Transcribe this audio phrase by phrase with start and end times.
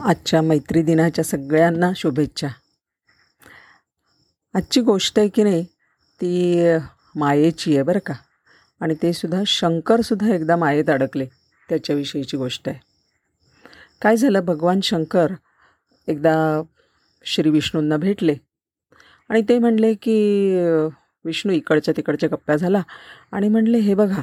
[0.00, 2.48] आजच्या मैत्री दिनाच्या सगळ्यांना शुभेच्छा.
[4.54, 5.62] आजची गोष्ट आहे की नाही
[6.20, 6.76] ती
[7.16, 8.14] मायेची आहे बरं का.
[8.80, 11.26] आणि ते सुद्धा शंकरसुद्धा एकदा मायेत अडकले
[11.68, 12.78] त्याच्याविषयीची गोष्ट आहे.
[14.02, 15.32] काय झालं भगवान शंकर
[16.08, 16.62] एकदा
[17.24, 18.34] श्री विष्णूंना भेटले
[19.30, 20.18] आणि ते म्हणले की
[21.24, 22.82] विष्णू इकडच्या तिकडच्या गप्प्या झाला.
[23.32, 24.22] आणि म्हणले हे बघा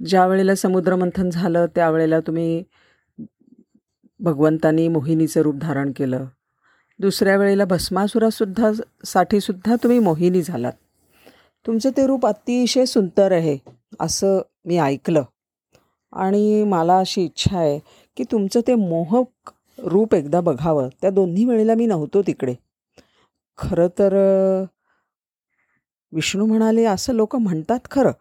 [0.00, 2.62] ज्या वेळेला समुद्रमंथन झालं त्यावेळेला तुम्ही
[4.20, 6.24] भगवंतानी मोहिनीचं रूप धारण केलं.
[6.98, 8.70] दुसऱ्या वेळेला भस्मासुरासुद्धा
[9.04, 10.72] साठीसुद्धा तुम्ही मोहिनी झालात.
[11.66, 13.58] तुमचं ते रूप अतिशय सुंदर आहे
[14.00, 15.22] असं मी ऐकलं.
[16.12, 17.78] आणि मला अशी इच्छा आहे
[18.16, 20.88] की तुमचं ते मोहक रूप एकदा बघावं.
[21.02, 22.54] त्या दोन्ही वेळेला मी नव्हतो तिकडे.
[23.58, 24.14] खरं तर
[26.12, 28.12] विष्णू म्हणाले असं लोक म्हणतात खरं.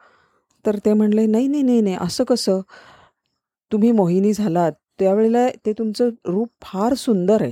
[0.66, 2.62] तर ते म्हणले नाही नाही नाही नाही असं कसं?
[3.72, 7.52] तुम्ही मोहिनी झालात त्यावेळेला ते तुमचं रूप फार सुंदर आहे.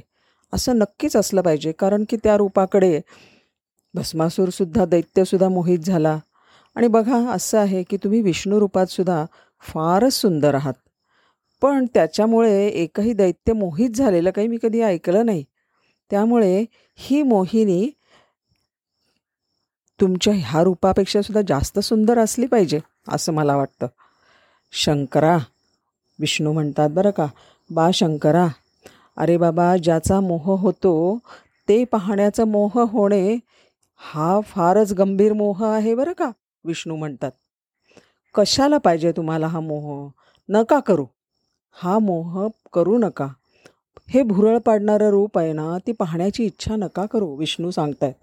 [0.54, 1.72] असं नक्कीच असलं पाहिजे.
[1.72, 3.02] कारण की त्या रूपाकडे
[3.94, 6.20] भस्मासूरसुद्धा दैत्यसुद्धा मोहित झाला.
[6.76, 9.26] आणि बघा असं आहे की तुम्ही विष्णू रूपातसुद्धा
[9.62, 10.74] फारच सुंदर आहात.
[11.62, 15.46] पण त्याच्यामुळे एकही दैत्य मोहित झालेलं काही मी कधी ऐकलं नाही.
[16.10, 17.92] त्यामुळे ही मोहिनी
[20.02, 23.88] तुमच्या ह्या रूपापेक्षा सुद्धा जास्त सुंदर असली पाहिजे असं मला वाटतं.
[24.72, 25.38] शंकरा
[26.22, 27.28] विष्णू म्हणतात बरं का?
[27.70, 28.48] बा शंकरा.
[29.18, 31.20] अरे बाबा ज्याचा मोह होतो
[31.70, 33.38] ते पाहण्याचा मोह होणे
[33.98, 36.32] हा फारच गंभीर मोह आहे बरं का?
[36.66, 37.32] विष्णू म्हणतात.
[38.36, 40.10] कशाला पाहिजे तुम्हाला हा मोह?
[40.50, 41.06] नका करू.
[41.72, 43.28] हा मोह करू नका.
[44.10, 48.14] हे भुरळ पाडणारं रूप आहे ना ती पाहण्याची इच्छा नका करू विष्णू सांगतायत.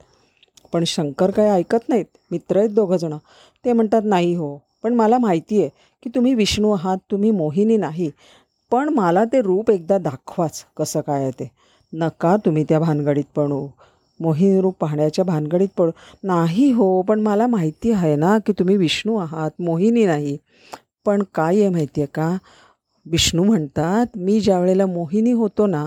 [0.72, 2.04] पण शंकर काय ऐकत नाहीत?
[2.30, 3.18] मित्र आहेत दोघंजणं
[3.64, 4.67] ते म्हणतात नाही हो.
[4.82, 5.68] पण मला माहिती आहे
[6.02, 8.10] की तुम्ही विष्णू आहात तुम्ही मोहिनी नाही.
[8.70, 11.50] पण मला ते रूप एकदा दाखवाच कसं काय आहे ते.
[11.92, 13.68] नका तुम्ही त्या भानगडीत पडू.
[14.20, 15.90] मोहिनी रूप पाहण्याच्या भानगडीत पडू.
[16.24, 20.36] नाही हो पण मला माहिती आहे ना की तुम्ही विष्णू आहात मोहिनी नाही.
[21.04, 22.36] पण काय आहे माहिती आहे का?
[23.06, 25.86] विष्णू म्हणतात मी ज्या वेळेला मोहिनी होतो ना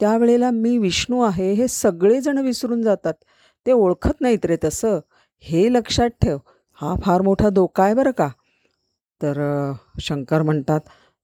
[0.00, 3.14] त्यावेळेला मी विष्णू आहे हे सगळेजण विसरून जातात.
[3.66, 4.98] ते ओळखत नाहीत रे तसं.
[5.40, 6.38] हे लक्षात ठेव.
[6.82, 8.28] हा फार मोठा धोका आहे बरं का.
[9.20, 10.80] तर शंकर म्हणतात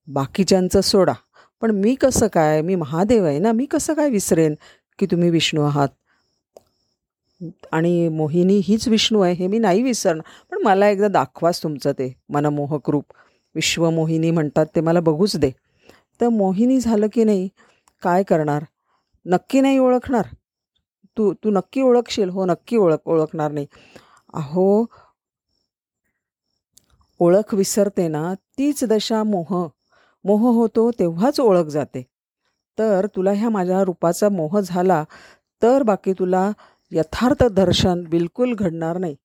[0.08, 1.12] बाकीच्यांचं सोडा.
[1.60, 4.54] पण मी कसं काय मी महादेव आहे ना मी कसं काय विसरेन
[4.98, 5.88] की तुम्ही विष्णू आहात?
[7.72, 10.22] आणि मोहिनी हीच विष्णू आहे हे मी नाही विसरणार.
[10.50, 13.04] पण मला एकदा दाखवाच तुमचं ते मनमोहक रूप.
[13.54, 15.50] विश्वमोहिनी म्हणतात ते मला बघूच दे.
[16.20, 17.48] तर मोहिनी झालं की नाही
[18.02, 18.64] काय करणार?
[19.26, 20.26] नक्की नाही ओळखणार?
[21.16, 22.28] तू तू नक्की ओळखशील?
[22.28, 23.66] हो नक्की ओळख ओळखणार नाही.
[24.34, 24.84] अहो
[27.20, 29.68] ओळख विसरते ना तीच दशा मोह.
[30.24, 32.06] मोह होतो तेव्हाच ओळख जाते.
[32.78, 35.04] तर तुला ह्या माझ्या रूपाचा मोह झाला
[35.62, 36.50] तर बाकी तुला
[36.92, 39.16] यथार्थ दर्शन बिलकुल घडणार नाही.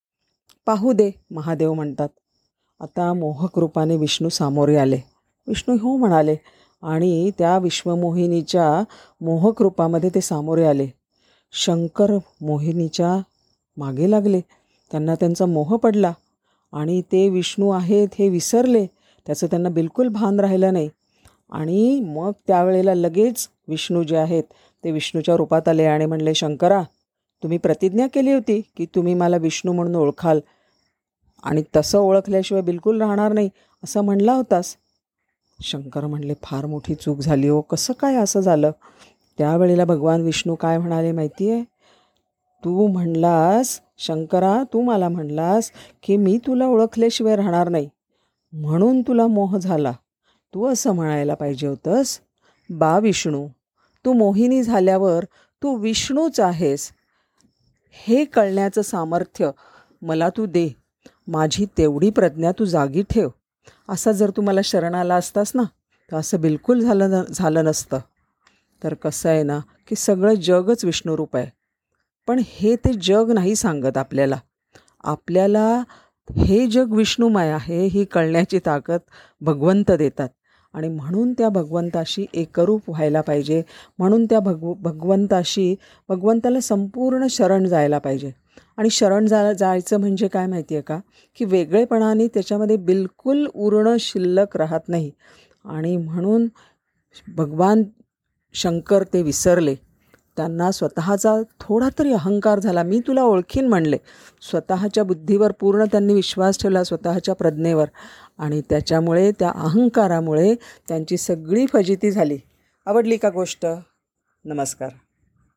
[0.66, 2.09] पाहू दे महादेव म्हणतात.
[2.80, 5.00] आता मोहक रूपाने विष्णू सामोरे आले.
[5.48, 6.36] विष्णू हो म्हणाले
[6.82, 8.84] आणि त्या विश्वमोहिनीच्या
[9.22, 10.88] मोहक रूपामध्ये ते सामोरे आले.
[11.52, 13.22] शंकर मोहिनीच्या
[13.78, 14.42] मागे लागले.
[14.92, 16.14] त्यांना त्यांचा मोह पडला.
[16.73, 18.85] आणि ते विष्णू आहेत हे विसरले
[19.28, 20.89] त्याचं त्यांना बिलकुल भान राहिलं नाही.
[21.51, 24.44] आणि मग त्यावेळेला लगेच विष्णू जे आहेत
[24.84, 26.81] ते विष्णूच्या रूपात आले आणि म्हणले शंकरा
[27.44, 30.39] तुम्ही प्रतिज्ञा केली होती की तुम्ही मला विष्णू म्हणून ओळखाल
[31.44, 33.50] आणि तसं ओळखल्याशिवाय बिलकुल राहणार नाही
[33.84, 34.75] असं म्हणला होतास?
[35.59, 38.72] शंकर म्हणले फार मोठी चूक झाली हो कसं काय असं झालं?
[39.40, 41.63] त्यावेळेला भगवान विष्णू काय म्हणाले माहिती आहे
[42.63, 45.72] तू म्हणलास शंकरा तू मला म्हणलास
[46.03, 47.90] की मी तुला ओळखल्याशिवाय राहणार नाही.
[48.53, 49.91] म्हणून तुला मोह झाला.
[50.53, 52.19] तू असं म्हणायला पाहिजे होतंस
[52.69, 53.47] बा विष्णू
[54.06, 55.25] तू मोहिनी झाल्यावर
[55.62, 56.91] तू विष्णूच आहेस.
[58.08, 59.50] हे कळण्याचं सामर्थ्य
[60.02, 60.70] मला तू दे.
[61.28, 63.30] माझी तेवढी प्रज्ञा तू जागी ठेव.
[63.90, 65.64] असा जर तू मला शरण आला असतास ना
[66.11, 68.00] तर असं बिलकुल झालं न झालं नसतं.
[68.84, 71.63] तर कसं आहे ना की सगळं जगच विष्णुरूप आहे.
[72.28, 74.35] पण हे ते जग नाही सांगत आपल्याला.
[75.03, 75.84] आपल्याला
[76.37, 78.99] हे जग विष्णुमय आहे ही कळण्याची ताकद
[79.41, 80.29] भगवंत देतात.
[80.73, 83.61] आणि म्हणून त्या भगवंताशी एकरूप व्हायला पाहिजे.
[83.99, 85.75] म्हणून त्या भगव भगवंताशी
[86.09, 88.31] भगवंताला संपूर्ण शरण जायला पाहिजे.
[88.78, 90.99] आणि शरण जा जायचं म्हणजे काय माहिती आहे का?
[91.35, 95.11] की वेगळेपणाने त्याच्यामध्ये बिलकुल उरणं शिल्लक राहत नाही.
[95.66, 96.47] आणि म्हणून
[97.35, 97.84] भगवान
[98.53, 99.76] शंकर ते विसरले.
[100.38, 102.84] त्यांना स्वतःचा थोडा तरी अहंकार झाला.
[102.84, 103.97] मी तुला ओळखीन म्हणले.
[104.41, 107.85] स्वतःच्या बुद्धीवर पूर्ण त्यांनी विश्वास ठेवला स्वतःच्या प्रज्ञेवर.
[108.38, 110.56] आणि त्याच्यामुळे त्या अहंकारामुळे
[110.88, 112.38] त्यांची सगळी फजिती झाली.
[112.85, 113.66] आवडली का गोष्ट?
[114.46, 114.90] नमस्कार.